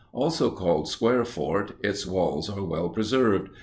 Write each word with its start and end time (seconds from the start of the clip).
Also 0.13 0.49
called 0.49 0.87
Square 0.89 1.25
Fort, 1.25 1.73
its 1.83 2.07
walls 2.07 2.49
are 2.49 2.63
well 2.63 2.89
preserved. 2.89 3.51